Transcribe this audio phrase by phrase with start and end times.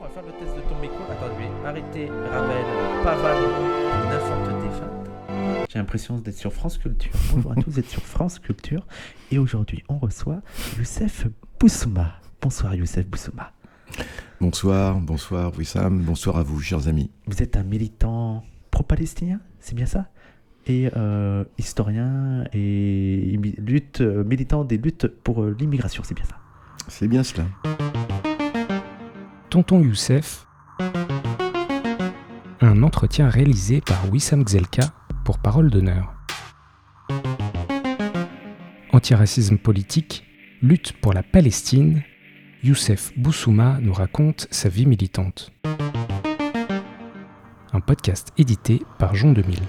[0.00, 0.98] On va faire le test de ton micro.
[1.10, 3.46] Attends, je vais arrêter Ravel,
[4.10, 5.70] n'importe défunte.
[5.70, 7.12] J'ai l'impression d'être sur France Culture.
[7.32, 8.86] Bonjour à tous, vous êtes sur France Culture.
[9.30, 10.40] Et aujourd'hui, on reçoit
[10.78, 11.26] Youssef
[11.58, 12.20] Boussouma.
[12.40, 13.52] Bonsoir Youssef Boussouma.
[14.40, 17.10] Bonsoir, bonsoir Wissam, bonsoir à vous, chers amis.
[17.26, 20.08] Vous êtes un militant pro-palestinien, c'est bien ça?
[20.66, 26.36] Et euh, historien et lutte, militant des luttes pour l'immigration, c'est bien ça?
[26.88, 27.44] C'est bien cela.
[29.54, 30.48] Tonton Youssef,
[32.60, 34.92] un entretien réalisé par Wissam Gzelka
[35.24, 36.12] pour Parole d'honneur.
[38.90, 40.24] Antiracisme politique,
[40.60, 42.02] lutte pour la Palestine,
[42.64, 45.52] Youssef Boussouma nous raconte sa vie militante.
[47.72, 49.60] Un podcast édité par Jean 2000.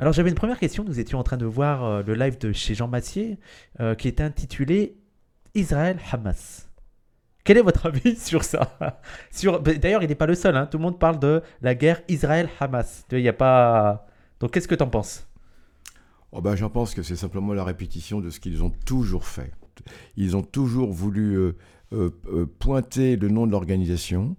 [0.00, 2.54] Alors j'avais une première question, nous étions en train de voir euh, le live de
[2.54, 3.36] chez Jean Massier
[3.80, 4.96] euh, qui était intitulé
[5.54, 6.70] Israël-Hamas.
[7.44, 8.76] Quel est votre avis sur ça?
[9.30, 9.60] Sur...
[9.60, 10.66] bah, D'ailleurs, il n'est pas le seul, hein.
[10.66, 13.04] tout le monde parle de la guerre Israël-Hamas.
[13.12, 14.06] Il n'y a pas...
[14.40, 15.26] Donc qu'est-ce que tu en penses?
[16.32, 19.52] Oh ben, J'en pense que c'est simplement la répétition de ce qu'ils ont toujours fait.
[20.16, 21.56] Ils ont toujours voulu euh,
[21.92, 24.36] euh, euh, pointer le nom de l'organisation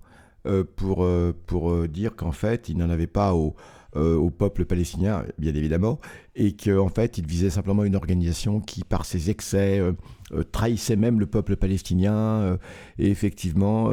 [0.75, 1.07] pour,
[1.47, 3.55] pour dire qu'en fait, ils n'en avaient pas au,
[3.95, 5.99] euh, au peuple palestinien, bien évidemment,
[6.35, 9.93] et qu'en fait, ils visaient simplement une organisation qui, par ses excès, euh,
[10.33, 12.57] euh, trahissait même le peuple palestinien.
[12.99, 13.91] et effectivement,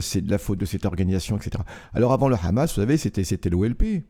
[0.00, 1.62] c'est de la faute de cette organisation, etc.
[1.92, 4.04] Alors avant le Hamas, vous savez, c'était c'était l'OLP.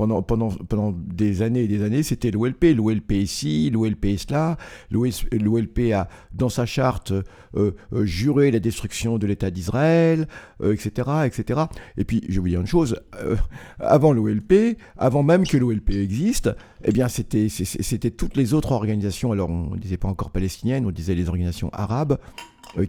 [0.00, 2.74] Pendant, pendant, pendant des années et des années, c'était l'OLP.
[2.74, 4.56] L'OLP ici, l'OLP là.
[4.90, 7.12] L'OLP a, dans sa charte,
[7.54, 10.26] euh, euh, juré la destruction de l'État d'Israël,
[10.62, 11.64] euh, etc., etc.
[11.98, 13.36] Et puis, je vous dire une chose, euh,
[13.78, 16.48] avant l'OLP, avant même que l'OLP existe,
[16.82, 20.92] eh bien, c'était toutes les autres organisations, alors on ne disait pas encore palestiniennes, on
[20.92, 22.16] disait les organisations arabes,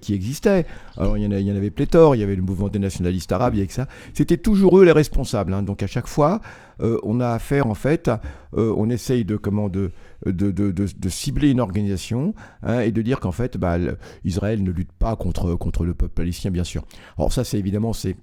[0.01, 0.65] qui existaient.
[0.97, 3.59] Alors il y, en avait pléthore, il y avait le mouvement des nationalistes arabes, il
[3.59, 3.87] y avait ça.
[4.13, 5.53] C'était toujours eux les responsables.
[5.53, 5.63] hein.
[5.63, 6.41] Donc à chaque fois,
[6.81, 8.09] euh, on a affaire en fait,
[8.57, 9.91] euh, on essaye de comment de
[10.25, 13.77] de, de, de- cibler une organisation hein, et de dire qu'en fait, bah,
[14.23, 16.83] Israël ne lutte pas contre contre le peuple palestinien, bien sûr.
[17.17, 18.15] Alors ça, c'est évidemment c'est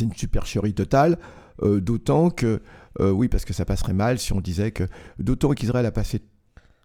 [0.00, 1.18] une supercherie totale.
[1.62, 2.60] euh, d'autant que,
[3.00, 4.84] euh, oui, parce que ça passerait mal si on disait que,
[5.20, 6.20] d'autant qu'Israël a passé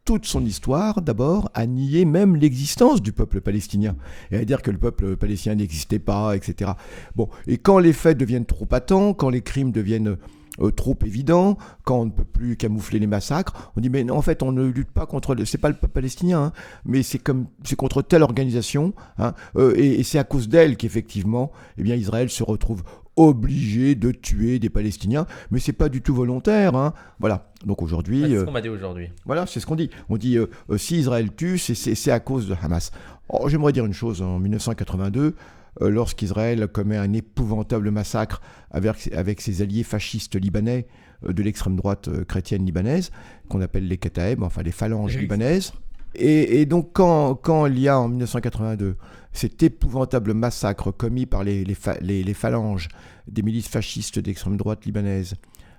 [0.10, 3.96] toute son histoire, d'abord, à nier même l'existence du peuple palestinien,
[4.32, 6.72] et à dire que le peuple palestinien n'existait pas, etc.
[7.16, 10.18] Bon, et quand les faits deviennent trop patents, quand les crimes deviennent
[10.62, 14.16] euh, trop évidents, quand on ne peut plus camoufler les massacres, on dit mais non,
[14.16, 15.46] en fait on ne lutte pas contre, le...
[15.46, 16.54] c'est pas le peuple palestinien, hein,
[16.86, 21.52] mais c'est comme c'est contre telle organisation, hein, euh, et, c'est à cause d'elle qu'effectivement,
[21.78, 22.82] eh bien Israël se retrouve
[23.28, 26.94] obligé de tuer des Palestiniens, mais c'est pas du tout volontaire, hein.
[27.20, 27.52] Voilà.
[27.66, 29.10] Donc aujourd'hui, C'est euh, ce qu'on m'a dit aujourd'hui.
[29.26, 29.90] voilà, c'est ce qu'on dit.
[30.10, 32.92] On dit euh, euh, si Israël tue, c'est- à cause de Hamas.
[33.30, 34.22] Oh, J'aimerais dire une chose.
[34.22, 35.36] En 1982,
[35.82, 38.42] euh, lorsqu'Israël commet un épouvantable massacre
[38.72, 40.88] avec, avec ses alliés fascistes libanais
[41.28, 43.12] euh, de l'extrême droite euh, chrétienne libanaise,
[43.50, 45.74] qu'on appelle les Kataeb, enfin les phalanges libanaises.
[46.16, 48.96] Et, et donc quand, quand il y a en 1982
[49.34, 52.88] cet épouvantable massacre commis par les, les, pha- les- les phalanges
[53.28, 55.36] des milices fascistes d'extrême droite libanaise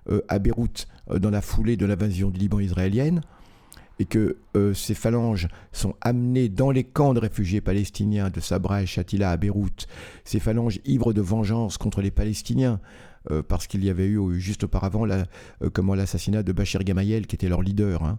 [0.08, 3.20] euh, à Beyrouth euh, dans la foulée de l'invasion du Liban israélienne,
[3.98, 8.82] et que euh, ces phalanges sont amenées dans les camps de réfugiés palestiniens de Sabra
[8.82, 9.86] et Shatila à Beyrouth,
[10.24, 12.80] ces phalanges ivres de vengeance contre les Palestiniens,
[13.48, 15.26] parce qu'il y avait eu juste auparavant la-
[15.60, 18.02] l'assassinat de Bachir Gamayel, qui était leur leader.
[18.02, 18.18] hein.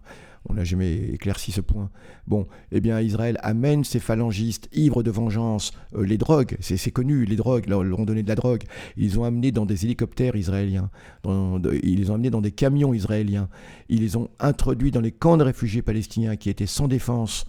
[0.50, 1.92] On n'a jamais éclairci ce point.
[2.28, 7.26] Bon, eh bien, Israël amène ces phalangistes ivres de vengeance, euh, les drogues, c'est connu,
[7.26, 8.64] les drogues, leur, leur ont donné de la drogue.
[8.98, 10.90] Ils ont amené dans des hélicoptères israéliens,
[11.24, 13.50] dans- de- ils les ont amenés dans des camions israéliens,
[13.88, 17.46] ils les ont introduits dans les camps de réfugiés palestiniens qui étaient sans défense.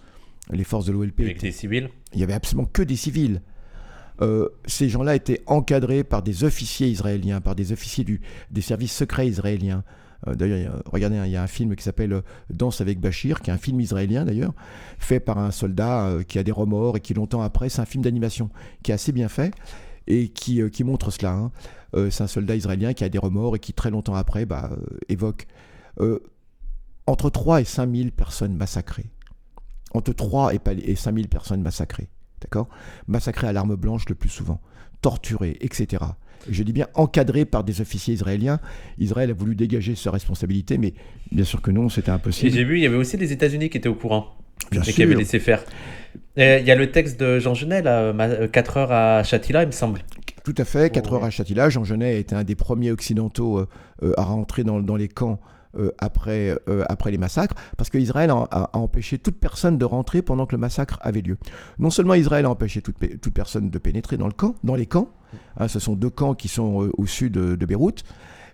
[0.51, 1.89] Les forces de l'OLP Avec des civils?
[2.13, 3.41] il n'y avait absolument que des civils.
[4.21, 8.21] Euh, ces gens-là étaient encadrés par des officiers israéliens, par des officiers du,
[8.51, 9.83] des services secrets israéliens.
[10.27, 13.41] Euh, d'ailleurs, regardez, hein, il y a un film qui s'appelle euh, Danse avec Bachir,
[13.41, 14.53] qui est un film israélien d'ailleurs,
[14.99, 17.85] fait par un soldat euh, qui a des remords et qui longtemps après, c'est un
[17.85, 18.49] film d'animation
[18.83, 19.53] qui est assez bien fait
[20.07, 21.31] et qui, montre cela.
[21.33, 21.51] hein.
[22.09, 24.71] C'est un soldat israélien qui a des remords et qui très longtemps après bah,
[25.09, 25.47] évoque
[27.05, 29.09] entre 3 et 5 000 personnes massacrées.
[29.93, 32.09] Entre 3 et, pal- et 5 000 personnes massacrées.
[32.41, 32.67] D'accord?
[33.07, 34.59] Massacrées à l'arme blanche le plus souvent,
[35.01, 36.03] torturées, etc.
[36.49, 38.59] Je dis bien encadrées par des officiers israéliens.
[38.97, 40.93] Israël a voulu dégager sa responsabilité, mais
[41.31, 42.51] bien sûr que non, c'était impossible.
[42.51, 44.35] j'ai vu, il y avait aussi les États-Unis qui étaient au courant.
[44.71, 45.63] Bien et qui avaient laissé faire.
[46.37, 48.13] Il y a le texte de Jean Genet, là,
[48.47, 50.01] 4 heures à Chatila, il me semble.
[50.43, 51.73] Tout à fait, 4 Oh, heures à Châtillage.
[51.73, 53.67] Jean Genet était un des premiers occidentaux euh,
[54.03, 55.45] euh, à rentrer dans, dans les camps euh,
[55.97, 60.45] après, euh, après les massacres, parce qu'Israël a, a, empêché toute personne de rentrer pendant
[60.45, 61.37] que le massacre avait lieu.
[61.79, 65.09] Non seulement Israël a empêché toute personne de pénétrer dans, le camp, dans les camps,
[65.57, 68.03] hein, ce sont deux camps qui sont euh, au sud de, de Beyrouth,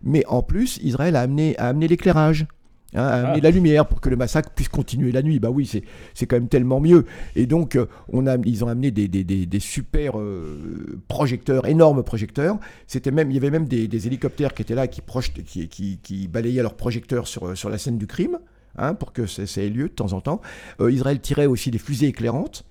[0.02, 2.48] mais en plus, Israël a amené, a amené l'éclairage.
[2.96, 3.40] Hein, amené Ah.
[3.44, 5.40] la lumière pour que le massacre puisse continuer la nuit.
[5.40, 5.84] Bah oui, c'est
[6.14, 7.06] c'est quand même tellement mieux.
[7.36, 11.66] Et donc, euh, on a, ils ont amené des, des, des, des super euh, projecteurs,
[11.68, 12.58] énormes projecteurs.
[12.88, 15.68] C'était même, il y avait même des, des hélicoptères qui étaient là, qui, projetaient- qui,
[15.68, 18.38] qui, qui balayaient leurs projecteurs sur, sur la scène du crime,
[18.78, 20.42] hein, pour que ça, ça ait lieu de temps en temps.
[20.82, 22.66] Euh, Israël tirait aussi des fusées éclairantes,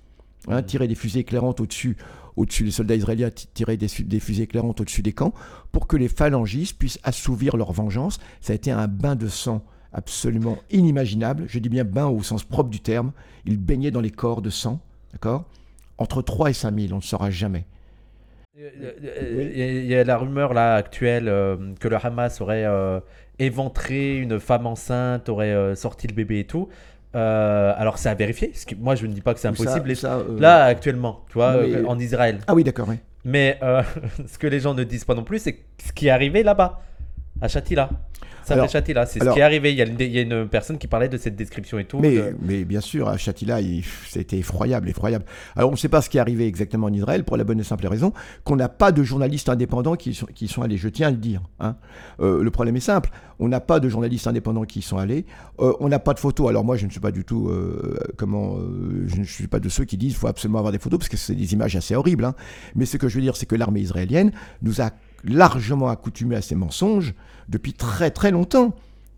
[0.47, 1.97] hein, tirait des fusées éclairantes au-dessus.
[2.35, 5.33] Au-dessus, les soldats israéliens ti- tiraient des, des fusées éclairantes au-dessus des camps
[5.73, 8.17] pour que les phalangistes puissent assouvir leur vengeance.
[8.39, 9.61] Ça a été un bain de sang
[9.93, 11.45] absolument inimaginable.
[11.47, 13.11] Je dis bien bain au sens propre du terme.
[13.45, 14.79] Ils baignaient dans les corps de sang,
[15.13, 15.45] d'accord?
[15.97, 17.65] Entre 3 et 5 000, on ne saura jamais.
[18.59, 18.69] Euh,
[19.53, 22.65] Il y, a- il y a la rumeur là actuelle euh, que le Hamas aurait
[22.65, 22.99] euh,
[23.37, 26.67] éventré une femme enceinte, aurait euh, sorti le bébé et tout.
[27.15, 28.49] Euh, alors c'est à vérifier.
[28.49, 29.95] parce que moi je ne dis pas que c'est impossible.
[29.95, 32.39] ça, euh, Là actuellement, tu vois, mais- euh, en Israël.
[32.47, 32.97] Ah oui, d'accord, oui.
[33.25, 33.81] Mais euh,
[34.27, 36.81] ce que les gens ne disent pas non plus, c'est ce qui est arrivé là-bas,
[37.41, 37.89] à Chatila.
[39.05, 39.71] C'est ce qui est arrivé.
[39.71, 41.85] Il y, a une, il y a une personne qui parlait de cette description et
[41.85, 41.99] tout.
[41.99, 45.25] Mais, de- mais bien sûr, à Chatila, il- c'était effroyable, effroyable.
[45.55, 47.59] Alors, on ne sait pas ce qui est arrivé exactement en Israël pour la bonne
[47.59, 48.13] et simple raison
[48.43, 50.77] qu'on n'a pas de journalistes indépendants qui sont, qui sont allés.
[50.77, 51.41] Je tiens à le dire.
[51.59, 51.75] hein.
[52.21, 53.09] Euh, le problème est simple.
[53.39, 55.25] On n'a pas de journalistes indépendants qui y sont allés.
[55.59, 56.49] Euh, on n'a pas de photos.
[56.49, 58.57] Alors moi, je ne suis pas du tout euh, comment.
[58.57, 60.99] euh, je ne suis pas de ceux qui disent qu'il faut absolument avoir des photos
[60.99, 62.25] parce que c'est des images assez horribles.
[62.25, 62.35] hein.
[62.75, 64.31] Mais ce que je veux dire, c'est que l'armée israélienne
[64.61, 64.91] nous a
[65.23, 67.13] largement accoutumés à ces mensonges
[67.47, 68.75] depuis très très longtemps.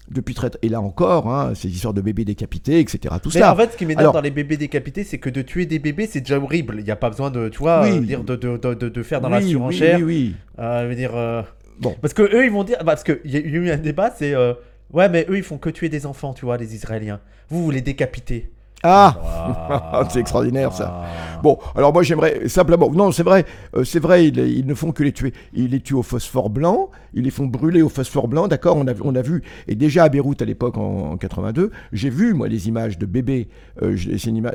[0.09, 3.15] Depuis très et là encore, hein, ces histoires de bébés décapités, etc.
[3.23, 3.53] Tout Mais ça.
[3.53, 5.79] en fait, ce qui m'énerve Alors- dans les bébés décapités, c'est que de tuer des
[5.79, 6.75] bébés, c'est déjà horrible.
[6.79, 7.91] Il n'y a pas besoin de, tu vois, Oui.
[7.91, 9.99] euh, dire de, de, de, de- de faire dans la Oui, surenchère.
[9.99, 11.43] Oui, oui, Euh, je veux dire, euh,
[11.79, 11.95] Bon.
[12.01, 12.77] Parce que eux, ils vont dire.
[12.79, 14.33] bah, parce qu'il y a eu un débat, c'est.
[14.35, 14.53] euh,
[14.91, 17.21] Ouais, mais eux, ils font que tuer des enfants, tu vois, les Israéliens.
[17.49, 18.51] Vous, vous les décapitez.
[18.83, 21.03] Ah C'est extraordinaire, ça.
[21.43, 22.89] Bon, alors moi j'aimerais simplement.
[22.91, 23.45] Non, c'est vrai,
[23.75, 25.33] euh, c'est vrai, ils, ils ne font que les tuer.
[25.53, 28.87] Ils les tuent au phosphore blanc, ils les font brûler au phosphore blanc, d'accord on
[28.87, 32.33] a, on a vu, et déjà à Beyrouth à l'époque en, en 82, j'ai vu
[32.33, 33.49] moi les images de bébés.
[33.81, 33.95] euh,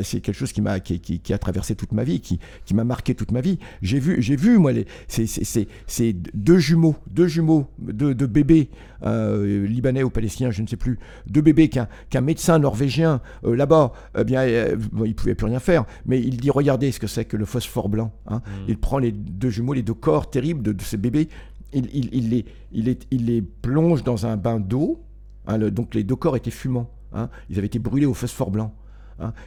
[0.03, 2.75] c'est, quelque chose qui m'a qui, qui- qui a traversé toute ma vie, qui, qui
[2.75, 3.59] m'a marqué toute ma vie.
[3.83, 8.13] J'ai vu, j'ai vu moi les, c'est, c'est, c'est, c'est deux jumeaux, deux jumeaux, de,
[8.13, 8.71] de bébés
[9.05, 13.93] euh, libanais ou palestiniens, je ne sais plus, deux bébés qu'un, qu'un médecin norvégien là-bas,
[14.19, 17.07] eh bien, euh, bon, il pouvait plus rien faire, mais il dit regardez ce que
[17.07, 18.13] c'est que le phosphore blanc.
[18.27, 18.41] hein.
[18.69, 21.29] Il prend les deux jumeaux, les deux corps terribles de, de ces bébés,
[21.73, 25.03] il, il- il les, il, les, il les plonge dans un bain d'eau.
[25.47, 26.91] hein, le- donc les deux corps étaient fumants.
[27.13, 27.29] hein.
[27.51, 28.73] Ils avaient été brûlés au phosphore blanc.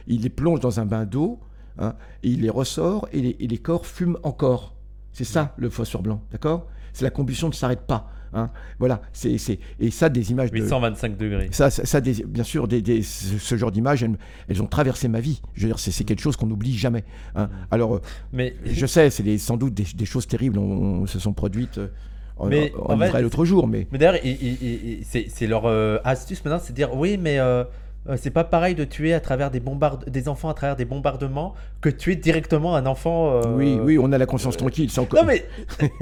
[0.08, 1.38] Il les plonge dans un bain d'eau,
[1.80, 4.74] et il les ressort, et les, et les corps fument encore.
[5.12, 6.66] C'est ça le phosphore blanc, d'accord?
[6.92, 8.10] C'est la combustion ne s'arrête pas.
[8.32, 8.50] Hein.
[8.78, 11.48] Voilà, c'est, c'est, et ça, des images de, 825 degrés.
[11.52, 14.16] ça, ça, ça, des- bien sûr, des, des- ce, genre d'images, elles,
[14.48, 15.40] elles ont traversé ma vie.
[15.54, 17.04] Je veux dire, c'est, c'est quelque chose qu'on n'oublie jamais.
[17.34, 17.48] hein.
[17.70, 18.00] Alors, euh,
[18.32, 20.62] Mais je sais, c'est sans doute des, des choses terribles on,
[21.02, 21.88] on- se sont produites euh,
[22.36, 22.48] en,
[22.84, 25.98] en Israël l'autre jour, mais Mais d'ailleurs, il- il- il- il- c'est c'est leur euh,
[26.04, 27.64] astuce maintenant, c'est de dire oui, mais euh,
[28.08, 29.60] euh, c'est pas pareil de tuer à travers des
[30.06, 33.32] des enfants à travers des bombardements que de tuer directement un enfant.
[33.36, 34.90] euh, oui, oui, on a la conscience tranquille.
[34.90, 35.20] C'est encore...
[35.22, 35.44] Non mais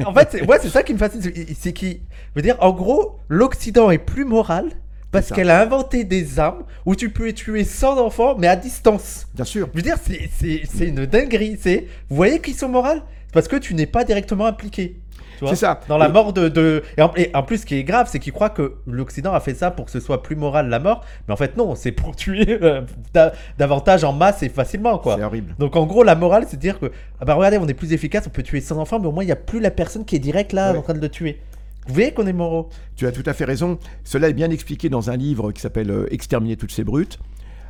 [0.05, 2.01] en fait, c'est ouais, ça qui me fascine, c'est- qui
[2.37, 4.67] veut dire en gros, l'Occident est plus moral
[5.11, 9.27] parce qu'elle a inventé des armes où tu peux tuer 100 enfants mais à distance.
[9.35, 9.69] Bien sûr.
[9.73, 11.57] Je veux dire, c'est- une dinguerie.
[11.61, 12.89] C'est, vous voyez qu'ils sont moraux?
[12.97, 13.03] C'est
[13.33, 15.01] parce que tu n'es pas directement impliqué.
[15.47, 15.79] C'est ça.
[15.87, 16.49] Dans la Et- mort de.
[16.49, 16.83] de...
[16.97, 19.39] Et, en, et en plus, ce qui est grave, c'est qu'ils croient que l'Occident a
[19.39, 21.05] fait ça pour que ce soit plus moral la mort.
[21.29, 22.83] Mais en fait, non, c'est pour tuer euh,
[23.15, 25.15] da- davantage en masse et facilement, quoi.
[25.17, 25.55] C'est horrible.
[25.61, 27.93] Donc en gros, la morale, c'est de dire que, ah bah regardez, on est plus
[27.93, 30.05] efficace, on peut tuer 100 enfants, mais au moins, il n'y a plus la personne
[30.05, 30.79] qui est direct là Ouais.
[30.79, 31.39] en train de le tuer.
[31.87, 33.79] Vous voyez qu'on est moraux Tu as tout à fait raison.
[34.03, 37.21] Cela est bien expliqué dans un livre qui s'appelle euh, Exterminer toutes ces brutes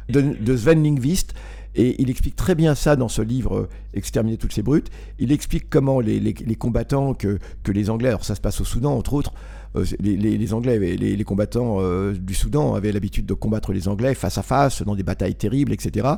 [0.09, 1.35] de, de Sven Lingvist.
[1.81, 4.89] Et il explique très bien ça dans ce livre euh, Exterminer toutes ces brutes.
[5.21, 8.65] Il explique comment les, les- combattants que, que les Anglais, alors ça se passe au
[8.65, 9.33] Soudan entre autres,
[9.77, 14.15] euh, les, les- Anglais, les, combattants euh, du Soudan avaient l'habitude de combattre les Anglais
[14.15, 16.09] face à face dans des batailles terribles, etc.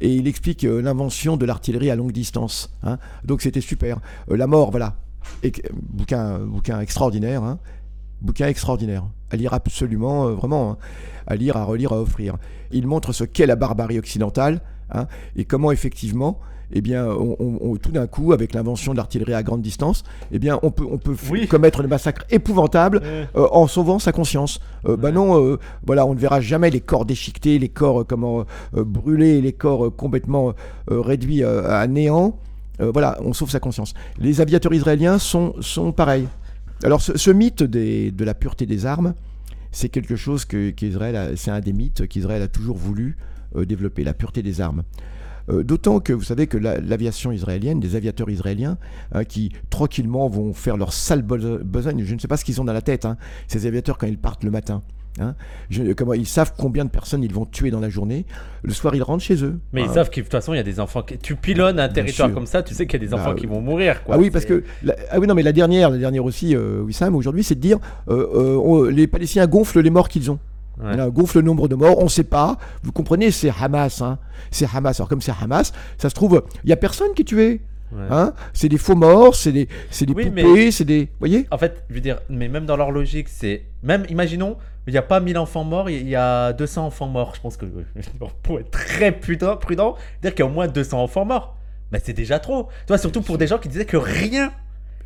[0.00, 2.70] Et il explique l'invention de l'artillerie à longue distance.
[2.82, 2.98] hein.
[3.24, 4.00] Donc c'était super.
[4.28, 4.96] La mort, voilà.
[5.42, 7.42] Et, bouquin, bouquin extraordinaire.
[7.42, 7.58] hein.
[8.20, 9.04] Bouquin extraordinaire.
[9.30, 10.72] À lire absolument, vraiment.
[10.72, 10.76] hein.
[11.26, 12.36] À lire, à relire, à offrir.
[12.70, 14.60] Il montre ce qu'est la barbarie occidentale
[14.92, 15.06] hein,
[15.36, 16.38] et comment effectivement,
[16.72, 20.60] eh bien, on, tout d'un coup, avec l'invention de l'artillerie à grande distance, eh bien,
[20.62, 21.48] on peut, on peut f- Oui.
[21.48, 24.60] commettre des massacres épouvantables euh, en sauvant sa conscience.
[24.88, 25.14] Euh, Bah Ouais.
[25.14, 29.52] non, euh, voilà, on ne verra jamais les corps déchiquetés, les corps comment brûlés, les
[29.52, 30.54] corps complètement
[30.88, 32.38] réduits à néant.
[32.78, 33.92] Voilà, on sauve sa conscience.
[34.18, 36.28] Les aviateurs israéliens sont, sont pareils.
[36.84, 39.14] Alors ce, ce mythe des- de la pureté des armes,
[39.72, 43.16] c'est quelque chose que qu'Israël, c'est un des mythes qu'Israël a toujours voulu
[43.56, 44.82] euh, développer, la pureté des armes.
[45.48, 48.76] Euh, D'autant que vous savez que la- l'aviation israélienne, des aviateurs israéliens,
[49.12, 52.60] hein, qui tranquillement vont faire leur sale bes- besogne, je ne sais pas ce qu'ils
[52.60, 53.16] ont dans la tête, hein,
[53.48, 54.82] ces aviateurs quand ils partent le matin.
[55.18, 55.34] hein.
[55.70, 58.26] Je- comment, ils savent combien de personnes ils vont tuer dans la journée.
[58.62, 59.58] Le soir, ils rentrent chez eux.
[59.72, 59.94] Mais ils Hein.
[59.94, 61.02] savent que de toute façon, il y a des enfants.
[61.02, 61.18] Qui...
[61.18, 62.34] Tu pilonnes un territoire sûr.
[62.34, 64.04] comme ça, tu sais qu'il y a des Bah, enfants qui vont mourir.
[64.04, 64.14] Quoi.
[64.14, 66.80] Ah oui, parce que la- ah oui non mais la dernière, la dernière aussi, euh,
[66.82, 67.78] Wissam, aujourd'hui, c'est de dire
[68.08, 70.38] euh, euh, on- les Palestiniens gonflent les morts qu'ils ont.
[70.78, 70.86] Ouais.
[70.86, 72.56] Voilà, gonfle le nombre de morts, on ne sait pas.
[72.82, 74.00] Vous comprenez, c'est Hamas.
[74.00, 74.18] Hein.
[74.50, 74.98] C'est Hamas.
[74.98, 77.60] Alors comme c'est Hamas, ça se trouve, il y a personne qui est tué.
[77.92, 78.06] Ouais.
[78.08, 78.32] Hein.
[78.54, 81.46] C'est des faux morts, c'est des, c'est des Oui, mais- poupées, c'est des, vous voyez?
[81.50, 83.64] En fait, je veux dire, mais même dans leur logique, c'est.
[83.82, 87.32] Même, imaginons, il n'y a pas 1000 enfants morts, il y a 200 enfants morts.
[87.34, 87.66] Je pense que,
[88.42, 91.56] pour être très prudent, prudent dire qu'il y a au moins 200 enfants morts.
[91.92, 92.68] Mais c'est déjà trop.
[92.82, 94.52] Tu vois, surtout pour des gens qui disaient que rien,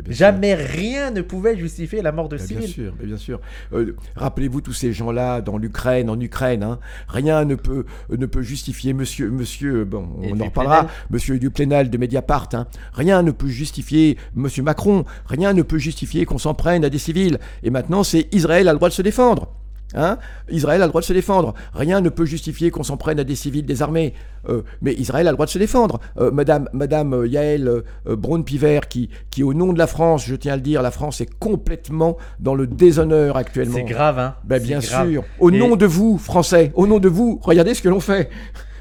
[0.09, 2.37] Jamais rien ne pouvait justifier la mort de.
[2.37, 2.69] Mais bien civils.
[2.75, 3.41] sûr, mais bien sûr.
[3.73, 6.63] Euh, Rappelez-vous tous ces gens-là dans l'Ukraine, en Ukraine.
[6.63, 6.79] hein.
[7.09, 8.93] Rien ne peut, ne peut justifier.
[8.93, 10.89] Monsieur, monsieur, bon, Et on en reparlera.
[11.11, 12.49] Monsieur Duplénal de Mediapart.
[12.55, 12.67] hein.
[12.93, 14.19] Rien ne peut justifier.
[14.35, 15.05] Monsieur Macron.
[15.27, 17.39] Rien ne peut justifier qu'on s'en prenne à des civils.
[17.63, 19.49] Et maintenant, c'est Israël a le droit de se défendre.
[19.95, 20.19] Hein?
[20.51, 21.55] Israël a le droit de se défendre.
[21.73, 24.15] Rien ne peut justifier qu'on s'en prenne à des civils désarmés.
[24.49, 26.01] Euh, mais Israël a le droit de se défendre.
[26.19, 30.25] Euh, Madame, Madame euh, Yael euh, euh, Braun-Piver, qui, qui, au nom de la France,
[30.27, 33.75] je tiens à le dire, la France est complètement dans le déshonneur actuellement.
[33.77, 34.35] C'est grave, hein.
[34.45, 35.09] Ben, bien grave.
[35.11, 35.25] sûr.
[35.39, 38.31] Au Et- nom de vous, Français, au nom de vous, regardez ce que l'on fait.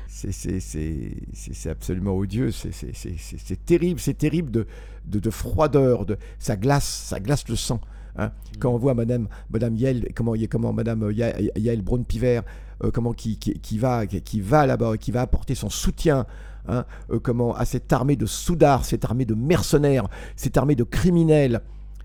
[0.07, 4.51] C'est- C'est c'est- c'est- c'est absolument odieux, c'est- c'est c'est- c'est- c'est terrible, c'est terrible
[4.51, 4.67] de,
[5.05, 7.81] de, de froideur, de, ça glace, ça glace le sang.
[8.17, 8.31] Hein.
[8.59, 12.41] Quand on voit Madame, Madame Yael, comment, comment Madame Ya- Yael Braun-Piver,
[12.83, 16.25] euh, comment qui, qui, qui va, qui, va là-bas, qui va apporter son soutien.
[16.67, 20.83] hein, euh, comment à cette armée de soudards, cette armée de mercenaires, cette armée de
[20.83, 21.61] criminels,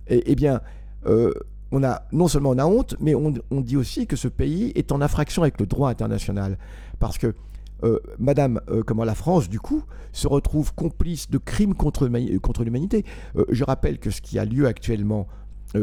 [0.09, 0.61] eh, eh bien,
[1.07, 1.33] euh,
[1.71, 4.73] on a non seulement on a honte, mais on, on dit aussi que ce pays
[4.75, 6.59] est en infraction avec le droit international,
[6.99, 7.35] parce que
[7.85, 12.09] euh, Madame, euh, comment la France, du coup, se retrouve complice de crimes contre,
[12.43, 13.05] contre l'humanité.
[13.37, 15.35] Euh, je rappelle que ce qui a lieu actuellement euh,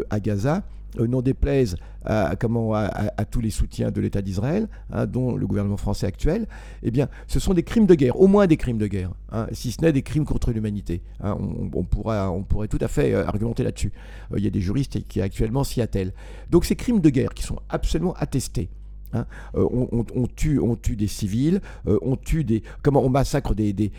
[0.09, 0.63] à Gaza,
[0.99, 1.75] euh, n'en déplaise
[2.07, 6.45] à, comment, à, tous les soutiens de l'État d'Israël, hein, dont le gouvernement français actuel,
[6.83, 9.47] eh bien, ce sont des crimes de guerre, au moins des crimes de guerre, hein,
[9.53, 11.01] si ce n'est des crimes contre l'humanité.
[11.23, 11.35] hein.
[11.39, 13.91] on, on pourra, on pourrait tout à fait euh, argumenter là-dessus.
[14.31, 16.13] Euh, Il y a des juristes qui actuellement s'y attellent.
[16.51, 18.69] Donc ces crimes de guerre qui sont absolument attestés.
[19.13, 23.91] Hein, euh, on, tue, des civils, euh, on tue des, comment on massacre des,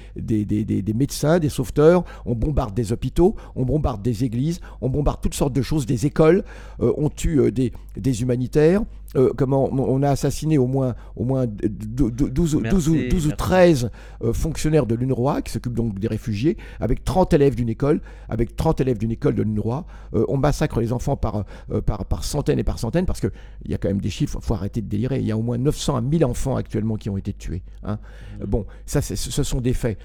[0.94, 5.52] médecins, des sauveteurs, on bombarde des hôpitaux, on bombarde des églises, on bombarde toutes sortes
[5.52, 6.44] de choses, des écoles,
[6.80, 8.82] euh, on tue des humanitaires.
[9.16, 12.88] Euh, comment on a assassiné au moins, au moins d- d- d- 12, ou- 12
[12.88, 13.36] ou- Merci, 12 ou merci.
[13.36, 13.90] 13
[14.24, 18.56] euh, fonctionnaires de l'UNRWA qui s'occupent donc des réfugiés, avec 30 élèves d'une école, avec
[18.56, 19.84] 30 élèves d'une école de l'UNRWA.
[20.14, 21.44] Euh, on massacre les enfants par,
[21.86, 23.30] par, par centaines et par centaines, parce qu'il
[23.66, 25.18] y a quand même des chiffres, il faut arrêter de délirer.
[25.20, 27.62] Il y a au moins 900 à 1000 enfants actuellement qui ont été tués.
[27.84, 27.98] hein.
[28.40, 29.98] Euh, Bon, ça, c'est- ce sont des faits.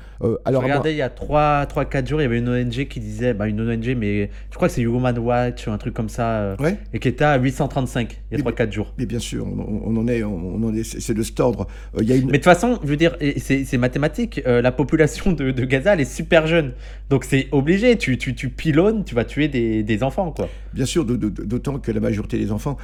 [0.46, 3.34] Alors, moi- Regardez, il y a 3-4 jours, il y avait une ONG qui disait,
[3.34, 6.56] bah, une ONG, mais je crois que c'est Human Watch ou un truc comme ça,
[6.60, 8.94] ouais et qui était à 835 il y a Mais- 3-4 jours.
[9.02, 11.66] Mais bien sûr, on, en est, on, en est, c'est de cet ordre.
[11.96, 14.62] Euh, Il y a une, Mais de toute façon, je veux dire, c'est mathématique, euh,
[14.62, 16.74] la population de, de Gaza, elle est super jeune.
[17.10, 20.50] Donc c'est obligé, tu, tu, tu pilonnes, tu vas tuer des, des enfants, quoi.
[20.76, 22.78] Bien sûr, d'autant que la majorité des enfants,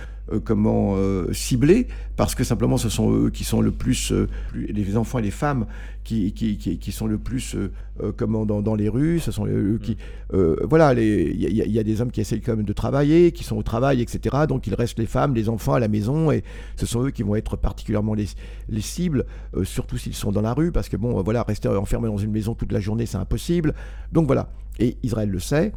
[0.43, 4.97] comment euh, ciblés, parce que simplement ce sont eux qui sont le plus, euh, les
[4.97, 5.65] enfants et les femmes
[6.03, 9.31] qui, qui, qui, qui sont le plus, euh, euh, comment dans, dans les rues, ce
[9.31, 9.97] sont eux qui,
[10.33, 12.73] euh, voilà, il y, a- il y a des hommes qui essayent quand même de
[12.73, 14.35] travailler, qui sont au travail, etc.
[14.47, 16.43] Donc il reste les femmes, les enfants à la maison, et
[16.77, 18.27] ce sont eux qui vont être particulièrement les,
[18.69, 21.67] les cibles, euh, surtout s'ils sont dans la rue, parce que bon, euh, voilà, rester
[21.67, 23.73] enfermé dans une maison toute la journée, c'est impossible.
[24.13, 25.73] Donc voilà, et Israël le sait.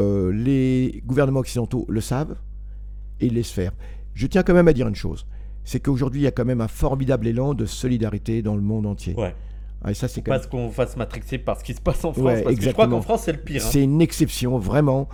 [0.00, 2.36] Euh, les gouvernements occidentaux le savent
[3.20, 3.72] et ils laissent faire.
[4.14, 5.26] Je tiens quand même à dire une chose,
[5.64, 8.86] c'est qu'aujourd'hui il y a quand même un formidable élan de solidarité dans le monde
[8.86, 9.14] entier.
[9.14, 9.34] Ouais.
[9.84, 10.48] Ah, et ça c'est quand Pas même...
[10.48, 12.84] qu'on fasse matrixer par ce qui se passe en France, Ouais, parce que je crois
[12.86, 12.96] exactement.
[12.96, 13.62] qu'en France, c'est le pire.
[13.64, 13.68] hein.
[13.70, 15.08] C'est une exception, vraiment,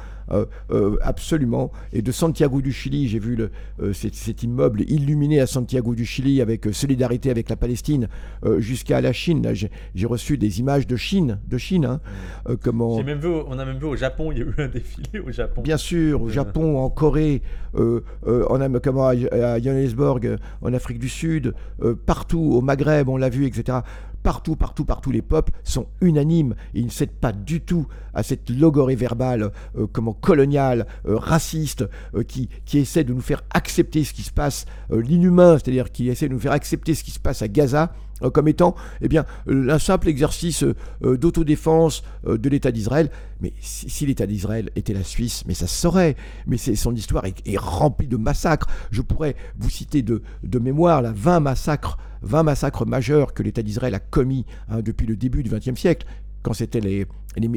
[1.02, 1.71] absolument.
[1.93, 3.50] Et de Santiago du Chili, j'ai vu le,
[3.81, 8.09] euh, cet, cet immeuble illuminé à Santiago du Chili avec euh, solidarité avec la Palestine,
[8.45, 9.47] euh, jusqu'à la Chine.
[9.95, 11.85] J'ai reçu des images de Chine, de Chine.
[11.85, 12.00] hein,
[12.49, 13.02] euh, comment...
[13.02, 15.31] Même vu, on a même vu au Japon, il y a eu un défilé au
[15.31, 15.62] Japon.
[15.62, 16.31] Bien sûr, au Euh.
[16.31, 17.43] Japon, en Corée,
[17.76, 23.09] euh, euh, comment, à, à Johannesburg, euh, en Afrique du Sud, euh, partout, au Maghreb,
[23.09, 23.78] on l'a vu, etc.
[24.25, 26.54] Partout, partout, partout, les peuples sont unanimes.
[26.73, 31.85] Ils ne cèdent pas du tout à cette logorée verbale, euh, comment coloniale, euh, raciste,
[32.14, 35.93] euh, qui, qui essaie de nous faire accepter ce qui se passe, euh, l'inhumain, c'est-à-dire
[35.93, 37.93] qui essaie de nous faire accepter ce qui se passe à Gaza.
[38.23, 43.11] Euh, comme étant eh bien, euh, un simple exercice euh, d'autodéfense de l'État d'Israël.
[43.40, 46.16] Mais si, l'État d'Israël était la Suisse, mais ça se saurait.
[46.47, 48.68] Mais son histoire est, remplie de massacres.
[48.90, 50.23] Je pourrais vous citer de,
[50.59, 55.14] mémoire là, 20 massacres 20 massacres majeurs que l'État d'Israël a commis hein, depuis le
[55.14, 56.06] début du XXe siècle
[56.44, 57.06] quand c'était les,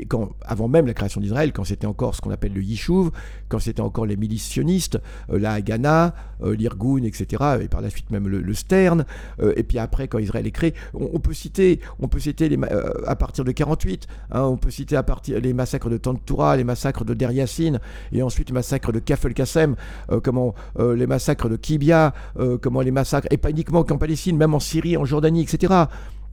[0.08, 3.12] quand, avant même la création d'Israël, quand c'était encore ce qu'on appelle le Yishuv,
[3.50, 7.90] quand c'était encore les milices sionistes, euh, la Haganah, euh, l'Irgun, etc., et par la
[7.90, 9.06] suite même le, Stern,
[9.42, 12.58] euh, et puis après quand Israël est créé, on, peut citer, on peut citer les,
[13.06, 16.64] à partir de 48, hein, on peut citer à partir les massacres de Tantoura, les
[16.64, 17.80] massacres de Der Yassin,
[18.14, 19.76] et ensuite les massacres de Kafel Kassem,
[20.24, 22.14] comment les massacres de Kibia,
[22.62, 25.88] comment les massacres, et pas uniquement qu'en Palestine, même en Syrie, en Jordanie, etc.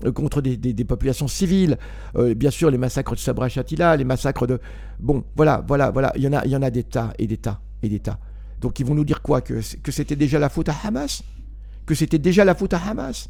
[0.04, 1.78] Euh, contre des, populations civiles,
[2.16, 4.58] euh, bien sûr les massacres de Sabra Chatila, les massacres de...
[4.98, 7.26] Bon, voilà, voilà, voilà, il y en a, il y en a des tas et
[7.28, 8.18] des tas et des tas.
[8.60, 9.40] Donc ils vont nous dire quoi?
[9.40, 11.22] Que, que c'était déjà la faute à Hamas?
[11.86, 13.28] Que c'était déjà la faute à Hamas?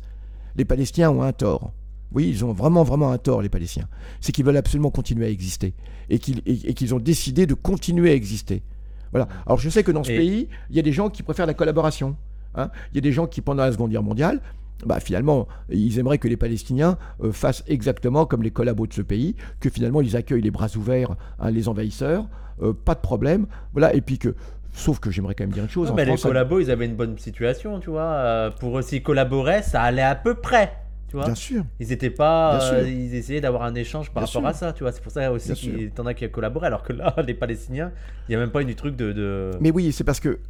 [0.56, 1.72] Les Palestiniens ont un tort.
[2.12, 3.88] Oui, ils ont vraiment, vraiment un tort, les Palestiniens.
[4.20, 5.74] C'est qu'ils veulent absolument continuer à exister.
[6.08, 8.62] Et qu'ils, et, qu'ils ont décidé de continuer à exister.
[9.10, 9.28] Voilà.
[9.46, 11.54] Alors je sais que dans ce pays, il y a des gens qui préfèrent la
[11.54, 12.16] collaboration.
[12.54, 12.70] Hein.
[12.92, 14.40] Il y a des gens qui, pendant la Seconde Guerre mondiale,
[14.84, 19.02] bah, finalement, ils aimeraient que les Palestiniens euh, fassent exactement comme les collabos de ce
[19.02, 22.26] pays, que finalement ils accueillent les bras ouverts hein, les envahisseurs,
[22.62, 24.34] euh, pas de problème, voilà, et puis que
[24.76, 25.92] Sauf que j'aimerais quand même dire une chose.
[25.94, 28.02] mais les collabos, ils avaient une bonne situation, tu vois.
[28.02, 30.72] Euh, pour aussi collaborer, ça allait à peu près.
[31.08, 31.64] Tu vois Bien sûr.
[31.78, 32.58] Ils étaient pas.
[32.84, 34.90] ils essayaient d'avoir un échange par rapport à ça, tu vois.
[34.90, 37.92] C'est pour ça aussi qu'il y en a qui collaboré, alors que là, les Palestiniens,
[38.28, 39.52] il n'y a même pas eu du truc de, de...
[39.60, 40.40] Mais oui, c'est parce que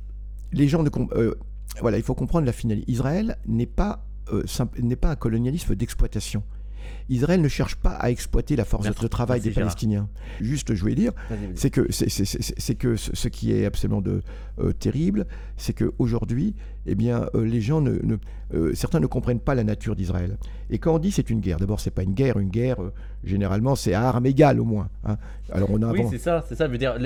[0.52, 0.88] les gens ne.
[1.83, 2.90] voilà, il faut comprendre la finalité.
[2.90, 4.45] Israël n'est pas euh,
[4.78, 6.43] n'est pas un colonialisme d'exploitation.
[7.09, 10.09] Israël ne cherche pas à exploiter la force de travail des Palestiniens.
[10.41, 11.12] Juste, je voulais dire,
[11.55, 14.23] c'est que, c'est, que ce qui est absolument de,
[14.59, 15.26] euh, terrible,
[15.57, 16.55] c'est qu'aujourd'hui,
[16.87, 17.99] eh bien, euh, les gens ne,
[18.75, 20.37] certains ne comprennent pas la nature d'Israël.
[20.71, 22.76] Et quand on dit c'est une guerre, d'abord c'est pas une guerre, une guerre
[23.25, 24.88] généralement c'est à armes égales au moins.
[25.05, 25.17] Hein.
[25.50, 26.97] Alors on a oui c'est ça, c'est ça, veut dire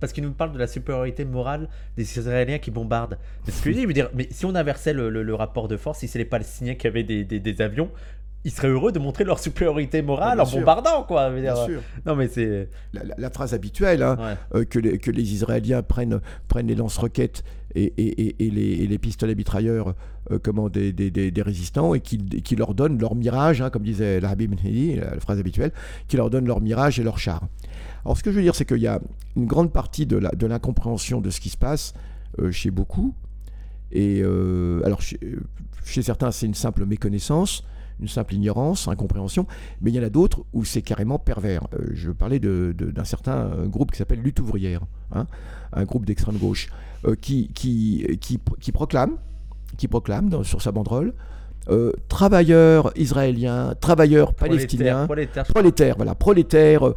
[0.00, 3.18] parce qu'il nous parle de la supériorité morale des Israéliens qui bombardent.
[3.44, 6.00] C'est ce que je dis, veut dire, mais si on inversait le, rapport de force,
[6.00, 7.90] si c'est les Palestiniens qui avaient des avions,
[8.44, 11.30] ils seraient heureux de montrer leur supériorité morale en bombardant, quoi.
[11.30, 11.80] Bien sûr.
[12.04, 16.66] Non, mais c'est la, phrase habituelle hein, euh, que, les, que, les, Israéliens prennent, prennent
[16.66, 17.42] les lance-roquettes
[17.74, 19.94] et, et, et, les, les, pistolets mitrailleurs
[20.30, 23.82] euh, comment, des, des, des, résistants et qui, qui, leur donnent leur mirage, hein, comme
[23.82, 25.72] disait l'Habib la, la phrase habituelle,
[26.06, 27.48] qui leur donnent leur mirage et leur char.
[28.04, 29.00] Alors, ce que je veux dire, c'est qu'il y a
[29.36, 31.94] une grande partie de l'incompréhension de, de, ce qui se passe
[32.38, 33.14] euh, chez beaucoup.
[33.90, 34.22] Et
[34.84, 35.20] alors, chez,
[35.84, 37.62] chez certains, c'est une simple méconnaissance
[38.00, 39.46] une simple ignorance, incompréhension,
[39.80, 41.66] mais il y en a d'autres où c'est carrément pervers.
[41.74, 44.80] Euh, je parlais d'un certain euh, groupe qui s'appelle Lutte ouvrière,
[45.12, 45.26] hein,
[45.72, 46.68] un groupe d'extrême gauche,
[47.06, 49.16] euh, qui, qui, qui, proclame,
[49.76, 51.14] qui proclame sur sa banderole
[52.08, 55.06] travailleurs israéliens, travailleurs palestiniens,
[55.48, 56.92] prolétaires, voilà, prolétaires,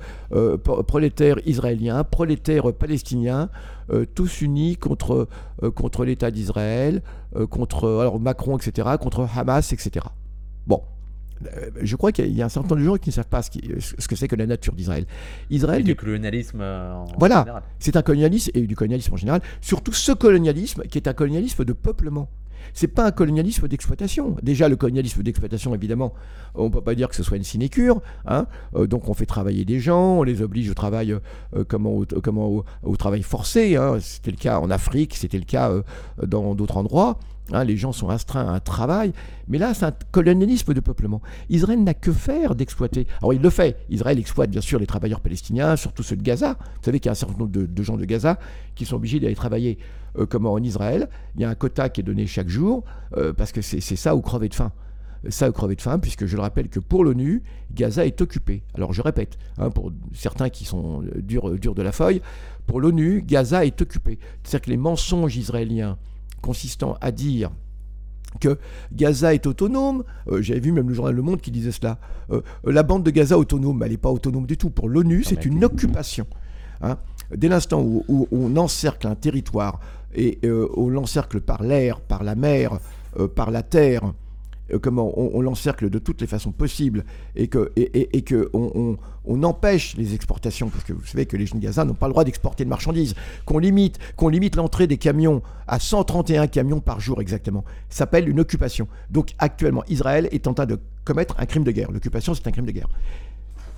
[0.85, 3.47] prolétaires israéliens, prolétaires palestiniens,
[4.13, 5.29] tous unis contre,
[5.73, 7.01] contre l'État d'Israël,
[7.49, 10.07] contre alors Macron, etc., contre Hamas, etc.
[10.67, 10.83] Bon,
[11.45, 13.41] euh, je crois qu'il y a un certain nombre de gens qui ne savent pas
[13.41, 13.49] ce,
[14.07, 15.05] que c'est que la nature d'Israël.
[15.49, 19.41] Israël, du colonialisme euh, en voilà, c'est un colonialisme et du colonialisme en général.
[19.61, 22.29] Surtout ce colonialisme qui est un colonialisme de peuplement.
[22.73, 24.35] C'est pas un colonialisme d'exploitation.
[24.43, 26.13] Déjà, le colonialisme d'exploitation, évidemment,
[26.53, 28.01] on ne peut pas dire que ce soit une sinécure.
[28.25, 28.45] Hein.
[28.75, 31.15] Euh, donc, on fait travailler des gens, on les oblige au travail,
[31.69, 33.77] comment, au, comment, au, travail forcé.
[33.77, 33.99] Hein.
[34.01, 35.71] C'était le cas en Afrique, c'était le cas
[36.21, 37.19] dans d'autres endroits.
[37.53, 39.13] Hein, les gens sont astreints à un travail,
[39.47, 41.21] mais là, c'est un colonialisme de peuplement.
[41.49, 43.07] Israël n'a que faire d'exploiter.
[43.19, 43.77] Alors, il le fait.
[43.89, 46.57] Israël exploite bien sûr les travailleurs palestiniens, surtout ceux de Gaza.
[46.59, 48.37] Vous savez qu'il y a un certain nombre de, gens de Gaza
[48.75, 49.77] qui sont obligés d'aller travailler
[50.17, 51.07] euh, comme en Israël.
[51.35, 52.83] Il y a un quota qui est donné chaque jour,
[53.15, 54.71] euh, parce que c'est ça ou crever de faim.
[55.29, 58.63] Ça ou crever de faim, puisque je le rappelle que pour l'ONU, Gaza est occupé.
[58.75, 62.21] Alors, je répète, hein, pour certains qui sont euh, durs, durs de la feuille,
[62.65, 64.19] pour l'ONU, Gaza est occupé.
[64.43, 65.97] C'est-à-dire que les mensonges israéliens
[66.41, 67.51] consistant à dire
[68.39, 68.57] que
[68.93, 70.03] Gaza est autonome.
[70.29, 71.97] Euh, j'avais vu même le journal Le Monde qui disait cela.
[72.31, 74.69] Euh, la bande de Gaza autonome, elle n'est pas autonome du tout.
[74.69, 76.27] Pour l'ONU, c'est une occupation.
[76.81, 76.97] Hein.
[77.35, 79.79] Dès l'instant où, on encercle un territoire
[80.13, 82.79] et euh, on l'encercle par l'air, par la mer,
[83.35, 84.13] par la terre,
[84.81, 87.71] comment on, l'encercle de toutes les façons possibles et que,
[88.21, 88.97] que on,
[89.43, 92.23] empêche les exportations, parce que vous savez que les jeunes Gaza n'ont pas le droit
[92.23, 93.13] d'exporter de marchandises,
[93.45, 98.27] qu'on limite, qu'on limite l'entrée des camions à 131 camions par jour exactement, ça s'appelle
[98.27, 98.87] une occupation.
[99.09, 101.91] Donc actuellement, Israël est en train de commettre un crime de guerre.
[101.91, 102.89] L'occupation, c'est un crime de guerre.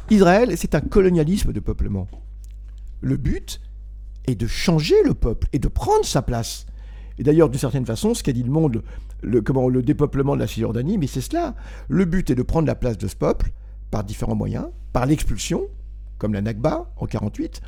[0.09, 2.07] Israël, c'est un colonialisme de peuplement.
[3.01, 3.61] Le but
[4.25, 6.65] est de changer le peuple et de prendre sa place
[7.19, 8.81] Et d'ailleurs, d'une certaine façon, ce qu'a dit le monde,
[9.21, 11.53] le, comment, le dépeuplement de la Cisjordanie, mais c'est cela.
[11.89, 13.51] Le but est de prendre la place de ce peuple
[13.91, 15.67] par différents moyens, par l'expulsion,
[16.17, 17.61] comme la Nakba en 48,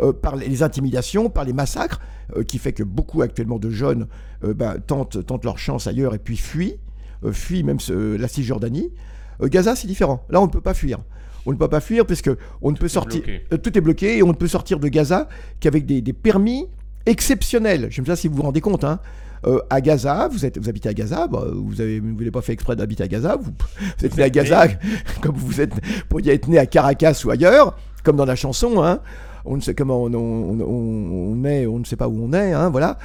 [0.00, 2.00] euh, par les intimidations, par les massacres,
[2.36, 4.08] euh, qui fait que beaucoup actuellement de jeunes
[4.42, 6.76] euh, ben, tentent, tentent, leur chance ailleurs et puis fuient,
[7.30, 8.92] fuient même la Cisjordanie.
[9.40, 10.24] Gaza, c'est différent.
[10.28, 10.98] Là, on ne peut pas fuir.
[11.46, 13.22] On ne peut pas fuir parce que on ne peut sortir.
[13.62, 15.28] tout est bloqué et on ne peut sortir de Gaza
[15.60, 16.66] qu'avec des, des permis
[17.06, 17.88] exceptionnel.
[17.90, 18.84] Je ne sais pas si vous vous rendez compte.
[18.84, 19.00] Hein.
[19.46, 22.52] Euh, à Gaza, vous, êtes, vous habitez à Gaza, bah, vous n'avez vous pas fait
[22.52, 23.52] exprès d'habiter à Gaza, vous,
[24.02, 24.66] êtes né à Gaza
[25.20, 25.72] comme vous êtes,
[26.08, 29.00] pourriez être né à Caracas ou ailleurs, comme dans la chanson, hein.
[29.44, 32.70] on ne sait comment on, on, est, on ne sait pas où on est, hein,
[32.70, 32.98] voilà.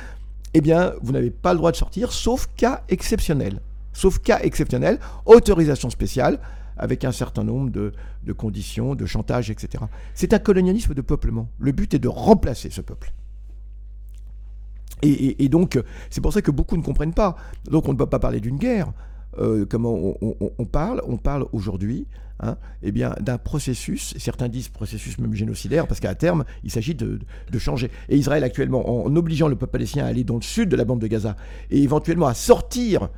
[0.53, 3.59] Eh bien, vous n'avez pas le droit de sortir, sauf cas exceptionnel.
[3.93, 6.39] Sauf cas exceptionnel, autorisation spéciale,
[6.77, 9.83] avec un certain nombre de, de conditions, de chantage, etc.
[10.13, 11.49] C'est un colonialisme de peuplement.
[11.59, 13.11] Le but est de remplacer ce peuple.
[15.01, 17.35] Et, donc, c'est pour ça que beaucoup ne comprennent pas.
[17.69, 18.91] Donc, on ne peut pas parler d'une guerre.
[19.39, 21.01] Euh, comment on, parle?
[21.07, 22.05] On parle aujourd'hui
[22.41, 26.95] hein, eh bien, d'un processus, certains disent processus même génocidaire, parce qu'à terme, il s'agit
[26.95, 27.19] de,
[27.57, 27.89] changer.
[28.09, 30.85] Et Israël, actuellement, en, obligeant le peuple palestinien à aller dans le sud de la
[30.85, 31.35] bande de Gaza,
[31.69, 33.09] et éventuellement à sortir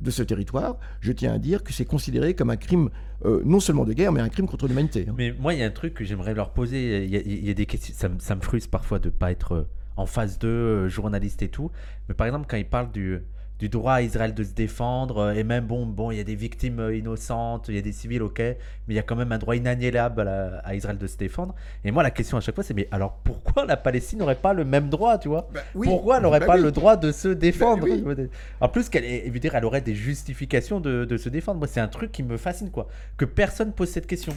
[0.00, 2.88] de ce territoire, je tiens à dire que c'est considéré comme un crime
[3.26, 5.06] euh, non seulement de guerre, mais un crime contre l'humanité.
[5.08, 5.14] Hein.
[5.16, 7.04] Mais moi, il y a un truc que j'aimerais leur poser.
[7.04, 7.94] Il y, a, des questions.
[7.94, 9.66] Ça, ça, me frustre parfois de ne pas être
[10.00, 11.70] en phase 2, euh, journaliste et tout.
[12.08, 13.20] Mais par exemple, quand il parle du,
[13.58, 16.24] du droit à Israël de se défendre, euh, et même, bon, bon, il y a
[16.24, 18.56] des victimes euh, innocentes, il y a des civils, ok, mais
[18.88, 21.54] il y a quand même un droit inaliénable à, Israël de se défendre.
[21.84, 24.54] Et moi, la question à chaque fois, c'est, mais alors pourquoi la Palestine n'aurait pas
[24.54, 25.48] le même droit, tu vois?
[25.52, 27.86] Bah Pourquoi elle n'aurait bah pas le droit de se défendre?
[27.86, 28.22] bah
[28.62, 31.58] En plus, qu'elle, dire, elle aurait des justifications de, de se défendre.
[31.58, 32.88] Moi, c'est un truc qui me fascine, quoi.
[33.18, 34.32] Que personne pose cette question.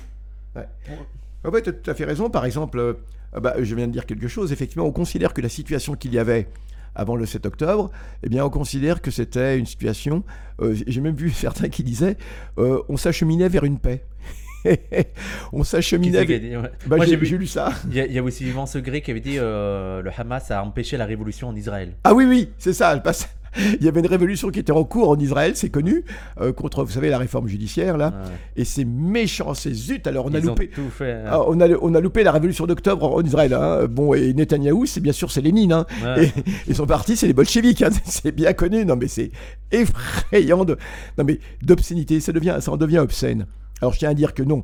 [0.56, 0.68] Ouais.
[1.46, 2.30] Ouais, tu as tout à fait raison.
[2.30, 2.98] Par exemple,
[3.40, 4.52] bah, je viens de dire quelque chose.
[4.52, 6.48] Effectivement, on considère que la situation qu'il y avait
[6.96, 7.92] avant le 7 octobre,
[8.24, 10.24] eh bien, on considère que c'était une situation.
[10.62, 12.18] Euh, j'ai même vu certains qui disaient
[12.58, 14.04] euh, on s'acheminait vers une paix.
[15.52, 16.24] on s'acheminait.
[16.24, 16.70] Vers...
[16.88, 17.74] Bah, j'ai lu ça.
[17.90, 21.06] Il y, a aussi Yvan Segré qui avait dit euh, le Hamas a empêché la
[21.06, 21.96] révolution en Israël.
[22.06, 22.94] Ah oui, oui, c'est ça.
[22.94, 23.28] Elle passe.
[23.80, 26.04] il y avait une révolution qui était en cours en Israël, c'est connu,
[26.42, 28.14] euh, contre, vous savez, la réforme judiciaire, là.
[28.56, 30.08] Et c'est méchant, c'est zut.
[30.08, 30.70] Alors, on a loupé.
[30.78, 31.24] Hein.
[31.28, 33.54] Ah, on, a, on a loupé la révolution d'octobre en Israël.
[33.54, 33.88] Hein.
[33.90, 35.74] Bon, et Netanyahou, c'est bien sûr, c'est Lénine.
[35.74, 35.86] Hein.
[36.18, 36.32] Et,
[36.68, 37.82] et, son parti, c'est les bolcheviks.
[37.82, 37.90] Hein.
[38.06, 38.86] C'est bien connu.
[38.86, 39.32] Non, mais c'est
[39.72, 40.78] effrayant de.
[41.18, 42.20] Non, mais d'obscénité.
[42.20, 43.48] Ça, devient, ça en devient obscène.
[43.82, 44.64] Alors, je tiens à dire que non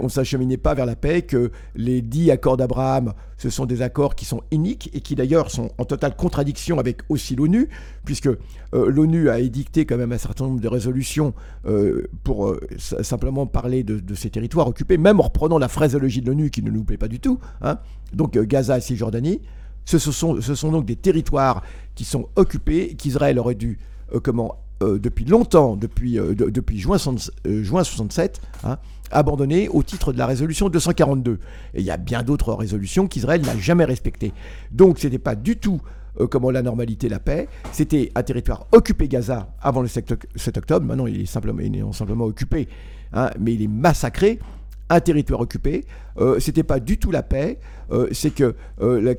[0.00, 3.82] on ne s'acheminait pas vers la paix, que les dix accords d'Abraham, ce sont des
[3.82, 7.68] accords qui sont iniques et qui d'ailleurs sont en totale contradiction avec aussi l'ONU,
[8.04, 8.36] puisque euh,
[8.72, 11.34] l'ONU a édicté quand même un certain nombre de résolutions
[11.66, 16.26] euh, pour euh, simplement parler de, ces territoires occupés, même en reprenant la phraseologie de
[16.26, 17.38] l'ONU qui ne nous plaît pas du tout.
[17.60, 17.78] Hein.
[18.12, 19.42] Donc Gaza et Cisjordanie,
[19.84, 21.62] ce, sont, ce sont donc des territoires
[21.94, 23.78] qui sont occupés, qu'Israël aurait dû
[24.22, 26.98] comment depuis longtemps, depuis, depuis juin,
[27.44, 28.78] juin 67, hein,
[29.10, 31.38] abandonné au titre de la résolution 242.
[31.74, 34.32] Et il y a bien d'autres résolutions qu'Israël n'a jamais respectées.
[34.72, 35.80] Donc ce n'était pas du tout
[36.20, 37.48] euh, comment la normalité, la paix.
[37.72, 40.86] C'était un territoire occupé Gaza avant le 7 octobre.
[40.86, 42.68] Maintenant, il est simplement, il est simplement occupé,
[43.12, 44.38] hein, mais il est massacré.
[44.88, 45.84] Un territoire occupé,
[46.18, 47.58] euh, c'était pas du tout la paix.
[47.90, 49.14] Euh, c'est que euh,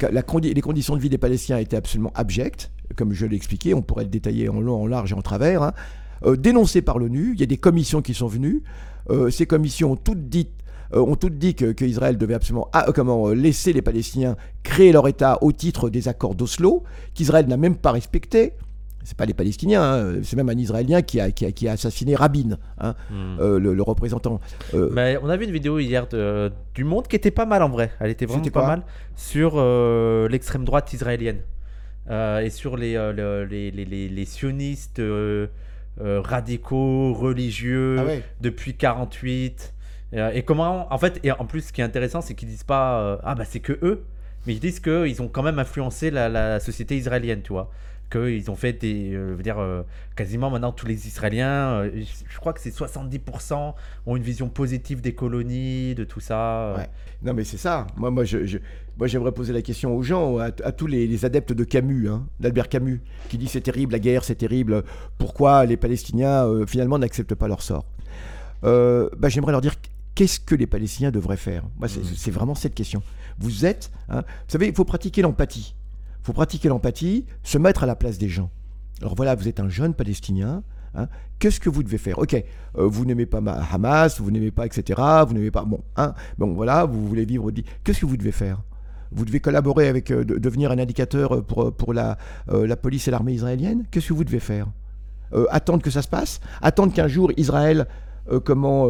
[0.53, 3.73] les conditions de vie des Palestiniens étaient absolument abjectes, comme je l'ai expliqué.
[3.73, 5.63] On pourrait le détailler en long, en large et en travers.
[5.63, 5.73] Hein.
[6.38, 7.32] dénoncé par l'ONU.
[7.34, 8.63] Il y a des commissions qui sont venues.
[9.30, 10.49] Ces commissions ont toutes dit
[10.93, 12.86] ont dit qu'Israël devait absolument ah,
[13.36, 17.91] laisser les Palestiniens créer leur État au titre des accords d'Oslo, qu'Israël n'a même pas
[17.91, 18.53] respecté.
[19.08, 22.58] C'est pas les Palestiniens, hein, c'est même un Israélien qui a, qui a, assassiné Rabin,
[22.78, 23.58] hein, hmm.
[23.58, 24.41] le, représentant.
[24.74, 26.08] Mais on a vu une vidéo hier
[26.76, 27.91] du Monde qui était pas mal en vrai.
[28.02, 28.84] Elle était vraiment pas mal
[29.15, 29.63] sur
[30.30, 31.39] l'extrême droite israélienne
[32.10, 32.98] et sur les,
[33.50, 35.02] les, les, les sionistes
[36.00, 39.74] euh, radicaux, religieux, ah depuis 48.
[40.13, 42.63] Euh, et comment, en fait, et en plus, ce qui est intéressant, c'est qu'ils disent
[42.63, 44.06] pas euh, ah bah c'est que eux,
[44.46, 47.72] mais ils disent qu'ils ont quand même influencé la, société israélienne, tu vois
[48.10, 49.58] qu'ils ont fait des, je veux dire,
[50.15, 53.74] quasiment maintenant tous les Israéliens, je crois que c'est 70%
[54.06, 56.76] ont une vision positive des colonies, de tout ça.
[56.78, 56.89] Ouais.
[57.24, 57.88] Non mais c'est ça.
[57.98, 58.60] Moi, moi, je,
[58.98, 62.67] moi, j'aimerais poser la question aux gens, à, tous les, adeptes de Camus, hein, d'Albert
[62.67, 64.84] Camus, qui dit c'est terrible, la guerre, c'est terrible.
[65.20, 67.86] Pourquoi les Palestiniens euh, finalement n'acceptent pas leur sort?
[68.63, 69.76] Euh, bah, J'aimerais leur dire
[70.15, 71.63] qu'est-ce que les Palestiniens devraient faire?
[71.78, 72.34] Moi, c'est mmh.
[72.34, 73.04] vraiment cette question.
[73.38, 75.76] Vous êtes, hein, vous savez, il faut pratiquer l'empathie.
[76.28, 78.50] Faut pratiquer l'empathie, se mettre à la place des gens.
[79.00, 80.62] Alors voilà, vous êtes un jeune Palestinien.
[80.94, 81.08] Hein,
[81.40, 82.20] qu'est-ce que vous devez faire?
[82.20, 82.44] Ok, euh,
[82.86, 83.38] vous n'aimez pas
[83.72, 85.02] Hamas, vous n'aimez pas, etc.
[85.26, 85.63] Vous n'aimez pas.
[85.63, 87.50] Bon, hein, bon, voilà, vous voulez vivre.
[87.82, 88.62] Qu'est-ce que vous devez faire?
[89.13, 92.18] Vous devez collaborer avec, euh, de- devenir un indicateur euh, pour, pour la,
[92.50, 93.86] la police et l'armée israélienne?
[93.90, 94.68] Qu'est-ce que vous devez faire?
[95.50, 96.42] Attendre que ça se passe?
[96.62, 97.88] Attendre qu'un jour Israël,
[98.44, 98.90] comment,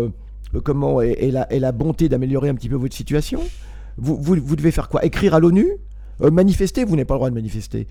[0.63, 3.41] comment ait, la, la bonté d'améliorer un petit peu votre situation?
[3.97, 5.05] Vous, vous, vous devez faire quoi?
[5.05, 5.67] Écrire à l'ONU?
[6.21, 7.87] Euh, Manifester Vous n'avez pas le droit de manifester.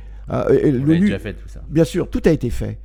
[0.50, 1.62] Et- déjà fait tout ça.
[1.68, 2.78] Bien sûr, tout a été fait.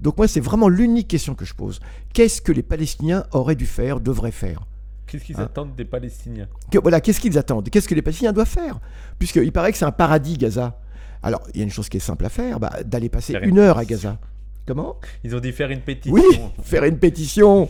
[0.00, 1.80] Donc moi, c'est vraiment l'unique question que je pose.
[2.12, 4.66] Qu'est-ce que les Palestiniens auraient dû faire, devraient faire
[5.06, 8.32] Qu'est-ce qu'ils Hein attendent des Palestiniens Que- Voilà, qu'est-ce qu'ils attendent Qu'est-ce que les Palestiniens
[8.32, 8.80] doivent faire
[9.18, 10.80] Puisqu'il paraît que c'est un paradis, Gaza.
[11.22, 13.58] Alors, il y a une chose qui est simple à faire, bah, d'aller passer une
[13.58, 13.84] heure à.
[13.84, 14.18] Gaza.
[14.66, 14.96] Comment?
[15.24, 16.14] Ils ont dit faire une pétition.
[16.14, 16.22] Oui,
[16.62, 17.68] faire une pétition.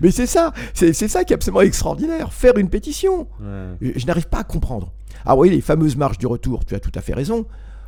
[0.00, 3.28] Mais c'est ça, c'est ça qui est absolument extraordinaire, faire une pétition.
[3.40, 3.76] Ouais.
[3.80, 4.92] Je je n'arrive pas à comprendre.
[5.24, 7.46] Ah oui, les fameuses marches du retour, tu as tout à fait raison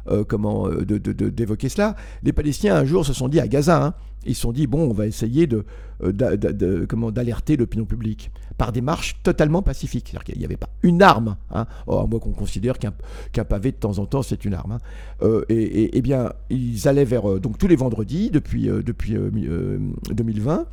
[0.09, 1.97] euh, comment euh, de- de- de- d'évoquer cela.
[2.23, 3.95] Les Palestiniens un jour se sont dit à Gaza, hein,
[4.27, 5.65] ils se sont dit bon, on va essayer de,
[6.03, 10.09] euh, de- comment d'alerter l'opinion publique par des marches totalement pacifiques.
[10.09, 13.73] C'est-à-dire qu'il n'y avait pas une arme, hein, oh, à moins qu'on considère qu'un pavé
[13.73, 14.73] de temps en temps c'est une arme.
[14.73, 14.79] hein.
[15.23, 19.31] Euh, et, eh bien, ils allaient vers euh, donc tous les vendredis depuis depuis euh,
[19.33, 19.79] mi- euh,
[20.13, 20.67] 2020.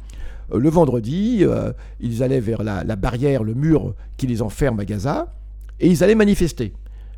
[0.54, 1.44] Euh, Le vendredi,
[2.02, 5.34] ils allaient vers la barrière, le mur qui les enferme à Gaza,
[5.80, 6.74] et ils allaient manifester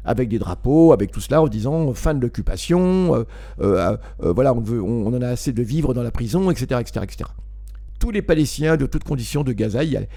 [0.06, 3.24] avec des drapeaux, avec tout cela, en disant fin de l'occupation, euh,
[3.62, 6.50] euh, euh, voilà, on, veut, on, on en a assez de vivre dans la prison,
[6.52, 7.30] etc., etc., etc.
[8.00, 10.10] Tous les Palestiniens de toutes conditions de Gaza y allaient.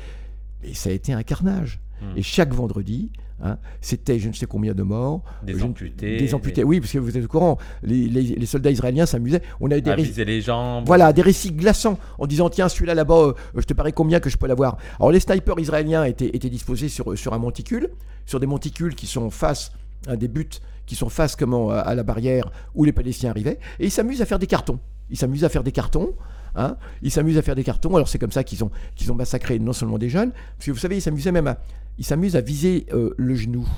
[0.62, 1.80] Et ça a été un carnage.
[2.02, 2.16] Hmm.
[2.16, 3.10] Et chaque vendredi,
[3.42, 5.22] hein, c'était je ne sais combien de morts.
[5.42, 6.16] Des Je amputés.
[6.16, 9.42] Des amputés, oui, parce que vous êtes au courant, les, les- les soldats israéliens s'amusaient.
[9.60, 10.84] On a eu des À ré- viser les jambes.
[10.86, 14.30] voilà, des récits glaçants en disant tiens, celui-là là-bas, euh, je te parie combien que
[14.30, 14.76] je peux l'avoir.
[14.98, 17.90] Alors les snipers israéliens étaient, étaient disposés sur, sur un monticule,
[18.26, 19.72] sur des monticules qui sont face
[20.06, 20.48] à des buts,
[20.86, 24.22] qui sont face comment, à, à la barrière où les Palestiniens arrivaient, et ils s'amusent
[24.22, 24.78] à faire des cartons.
[25.10, 26.14] Ils s'amusent à faire des cartons.
[26.54, 27.94] Hein ils s'amusent à faire des cartons.
[27.96, 30.70] Alors c'est comme ça qu'ils ont, qu'ils ont massacré non seulement des jeunes, parce que
[30.72, 31.58] vous savez, ils s'amusaient même à,
[31.98, 33.68] ils s'amusent à viser euh, le genou.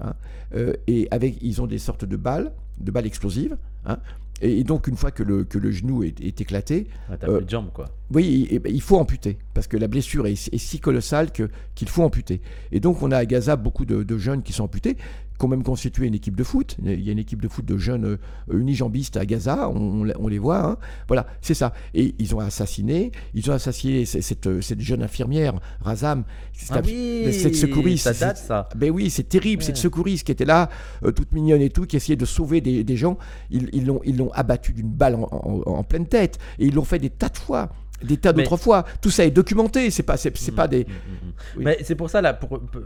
[0.00, 0.14] hein.
[0.54, 3.56] Euh, et avec, ils ont des sortes de balles, de balles explosives.
[3.86, 3.98] hein.
[4.42, 6.88] Et, et donc une fois que le, que le genou est, est éclaté,
[7.20, 7.86] T'as Euh, plus de jambes, quoi.
[8.12, 11.88] oui, il, il faut amputer, parce que la blessure est, est si colossale que- qu'il
[11.88, 12.40] faut amputer.
[12.72, 14.96] Et donc on a à Gaza beaucoup de, de jeunes qui sont amputés,
[15.38, 16.76] qui ont même constitué une équipe de foot.
[16.84, 18.18] Il y a une équipe de foot de jeunes euh,
[18.52, 20.64] unijambistes à Gaza, on, on les- voit.
[20.64, 20.76] hein.
[21.08, 21.72] Voilà, c'est ça.
[21.94, 26.24] Et ils ont assassiné, ils ont assassiné cette, cette jeune infirmière, Razam.
[26.52, 28.04] C'est Ah oui, cette secouriste.
[28.12, 28.68] ça date, ça.
[28.76, 29.66] Ben oui, c'est terrible, Ouais.
[29.66, 30.68] cette secouriste qui était là,
[31.04, 33.18] euh, toute mignonne et tout, qui essayait de sauver des, des gens.
[33.50, 36.38] Ils l'ont ils l'ont abattu d'une balle en, en- en pleine tête.
[36.58, 37.70] Et ils l'ont fait des tas de fois,
[38.04, 38.84] des tas d'autres fois.
[39.00, 40.84] Tout ça est documenté, c'est pas, c'est, pas des...
[40.84, 41.32] Mm, mm, mm.
[41.56, 41.64] Oui.
[41.64, 42.82] Mais c'est pour ça, là, pour, pour-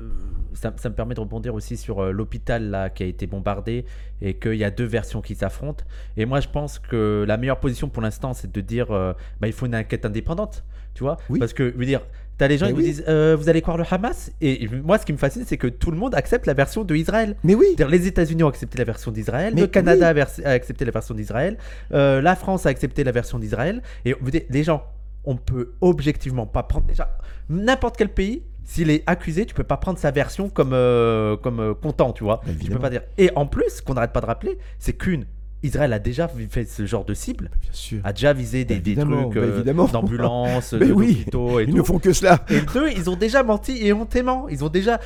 [0.54, 3.84] ça, ça me permet de rebondir aussi sur euh, l'hôpital là qui a été bombardé
[4.20, 5.84] et qu'il y a deux versions qui s'affrontent.
[6.16, 9.46] Et moi, je pense que la meilleure position pour l'instant, c'est de dire euh, bah,
[9.46, 10.64] il faut une enquête indépendante.
[10.94, 11.16] Tu vois?
[11.30, 11.38] Oui.
[11.38, 12.00] Parce que, je veux dire,
[12.38, 14.32] t'as les gens Mais qui vous disent euh, vous allez croire le Hamas?
[14.40, 16.94] Et moi, ce qui me fascine, c'est que tout le monde accepte la version de
[16.96, 17.36] Israël.
[17.44, 20.44] Mais oui, les États-Unis ont accepté la version d'Israël, le Canada oui.
[20.44, 21.56] a, accepté la version d'Israël,
[21.92, 23.80] euh, la France a accepté la version d'Israël.
[24.04, 24.82] Et vous dites, les gens,
[25.24, 27.16] on peut objectivement pas prendre déjà
[27.48, 28.42] n'importe quel pays.
[28.64, 32.24] S'il est accusé, tu peux pas prendre sa version comme comme comme euh, content, tu
[32.24, 32.40] vois.
[32.42, 32.80] Tu peux évidemment.
[32.80, 33.02] pas dire.
[33.16, 35.24] Et en plus, ce qu'on n'arrête pas de rappeler, c'est qu'une
[35.62, 37.98] Israël a déjà fait ce genre de cible, bien sûr.
[38.04, 41.76] a déjà visé des, Bah, des trucs bah, euh, d'ambulance, Mais oui, et Ils tout.
[41.76, 42.44] ne font que cela.
[42.48, 44.48] Et deux, ils ont déjà menti et hontément.
[44.48, 45.00] Ils ont déjà.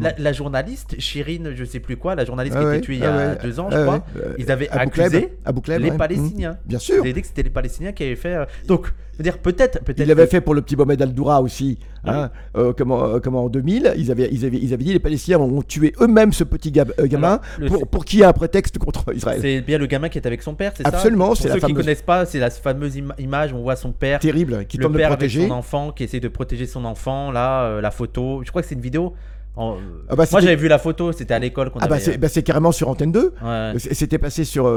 [0.00, 2.84] La, la journaliste, Chirine, je sais plus quoi, la journaliste Ah qui a ouais, été
[2.86, 3.94] tuée il y ah a ouais, deux ans, je ah crois.
[4.16, 5.32] ouais, Ils avaient accusé
[5.78, 5.92] les.
[5.92, 6.52] Palestiniens.
[6.52, 6.58] Mmh.
[6.68, 7.00] Bien Ils sûr.
[7.00, 8.34] avaient dit que c'était les Palestiniens qui avaient fait.
[8.34, 9.82] euh, Donc, dire, peut-être.
[9.84, 11.78] peut-être Il l'avait que- fait pour le petit Mohamed Al-Doura aussi.
[12.06, 12.30] Hein.
[12.56, 15.38] Euh, comment, euh, comment en 2000, ils avaient, ils, avaient, ils avaient dit les Palestiniens
[15.38, 18.32] ont tué eux-mêmes ce petit gab- euh, gamin Alors, pour, pour qu'il y ait un
[18.32, 19.38] prétexte contre Israël.
[19.42, 21.54] C'est bien le gamin qui est avec son père, c'est ça Absolument, Pour ceux la
[21.56, 24.64] qui fameuse- connaissent pas, c'est la fameuse ima- image où on voit son père, Terrible,
[24.66, 25.40] qui le tente de père protéger.
[25.40, 27.30] avec son enfant, qui essaie de protéger son enfant.
[27.30, 28.42] Là, euh, la photo.
[28.44, 29.14] Je crois que c'est une vidéo.
[29.56, 29.76] En-
[30.08, 31.12] Ah bah, Moi, j'avais vu la photo.
[31.12, 32.04] C'était à l'école qu'on Ah bah avait.
[32.04, 33.32] c'est bah, carrément sur Antenne 2.
[33.44, 33.78] euh, ouais.
[33.78, 34.70] C- C'était passé sur, euh,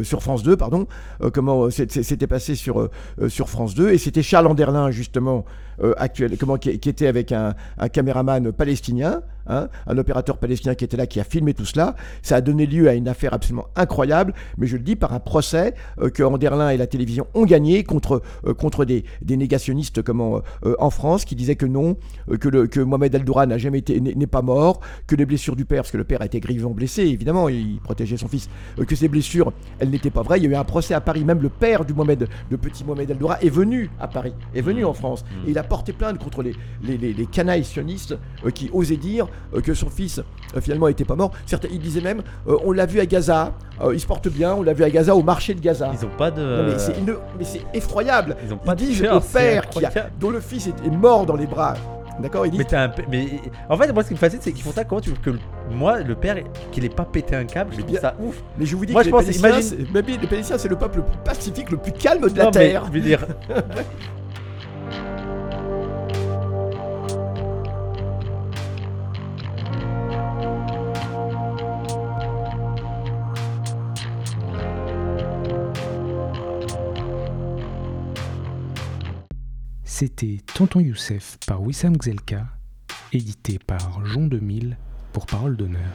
[0.00, 0.86] euh, sur France 2, pardon.
[1.22, 2.90] Euh, comment euh, C'était passé sur, euh,
[3.22, 5.46] euh, sur France 2 et c'était Charles Anderlin justement
[5.82, 10.74] euh, actuel, comment qui, qui était avec un, un caméraman palestinien, hein, un opérateur palestinien
[10.74, 11.94] qui était là, qui a filmé tout cela.
[12.22, 15.20] Ça a donné lieu à une affaire absolument incroyable, mais je le dis par un
[15.20, 20.02] procès euh, que Anderlin et la télévision ont gagné contre euh, contre des, des négationnistes
[20.02, 20.42] comment
[20.78, 21.96] en France qui disaient que non,
[22.40, 25.64] que le que Mohamed Al-Doura n'a jamais été n'est pas mort, que les blessures du
[25.64, 28.48] père, parce que le père a été grièvement blessé, évidemment, il protégeait son fils,
[28.86, 30.38] que ces blessures, elles n'étaient pas vraies.
[30.38, 32.84] Il y a eu un procès à Paris, même le père du Mohamed, le petit
[32.84, 36.18] Mohamed Al-Doura, est venu à Paris, est venu en France, et il a porté plainte
[36.18, 40.20] contre les, les, les, canailles sionistes euh, qui osaient dire euh, que son fils
[40.56, 41.32] euh, finalement n'était pas mort.
[41.46, 43.52] Certains, ils disaient même, on l'a vu à Gaza,
[43.92, 45.90] il se porte bien, on l'a vu à Gaza, au marché de Gaza.
[45.92, 46.74] Ils ont pas de.
[47.38, 48.36] Mais, c'est, effroyable.
[48.44, 49.90] Ils, ont pas ils disent de père qui a...
[50.18, 51.74] dont le fils est, mort dans les bras
[52.20, 52.58] D'accord, il dit.
[53.08, 53.28] Mais,
[53.68, 54.84] en fait, moi, ce qui me fascine, c'est qu'ils font ça.
[54.84, 55.30] Comment tu veux que
[55.70, 56.36] moi, le père,
[56.72, 58.42] qu'il ait pas pété un câble Je trouve ça ouf.
[58.58, 59.86] Mais je vous dis moi, que je les pense, imagine...
[59.94, 62.90] les Palestiniens, c'est le peuple le plus pacifique, le plus calme de la terre.
[80.00, 82.46] C'était Tonton Youssef par Wissam Gzelka,
[83.12, 84.76] édité par Jean 2000
[85.12, 85.90] pour Parole d'honneur.